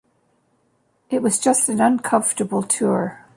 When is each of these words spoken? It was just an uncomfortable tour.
It 1.11 1.21
was 1.21 1.37
just 1.39 1.69
an 1.69 1.79
uncomfortable 1.79 2.63
tour. 2.63 3.23